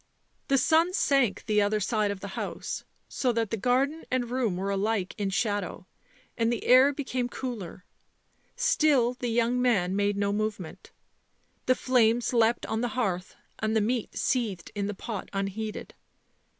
The 0.47 0.57
sun 0.57 0.93
sank 0.93 1.45
the 1.45 1.61
other 1.61 1.79
side 1.79 2.09
of 2.09 2.21
the 2.21 2.29
house, 2.29 2.85
so 3.07 3.31
that 3.33 3.51
the 3.51 3.55
garden 3.55 4.03
and 4.09 4.31
room 4.31 4.57
were 4.57 4.71
alike 4.71 5.13
in 5.19 5.29
shadow, 5.29 5.85
and 6.35 6.51
the 6.51 6.65
air 6.65 6.91
became 6.91 7.29
cooler; 7.29 7.85
still 8.55 9.13
the 9.13 9.27
young 9.29 9.61
man 9.61 9.95
made 9.95 10.17
no 10.17 10.33
movement. 10.33 10.91
The 11.67 11.75
flames 11.75 12.33
leapt 12.33 12.65
on 12.65 12.81
the 12.81 12.87
hearth 12.97 13.35
and 13.59 13.75
the 13.75 13.79
meat 13.79 14.17
seethed 14.17 14.71
in 14.73 14.87
the 14.87 14.95
pot 14.95 15.29
unheeded. 15.33 15.93